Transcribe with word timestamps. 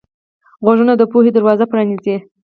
غوږونه 0.63 0.93
د 0.97 1.01
پوهې 1.11 1.31
دروازه 1.33 1.65
پرانیزي 1.71 2.15